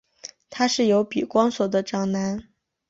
[0.49, 2.47] 他是由比光索的长男。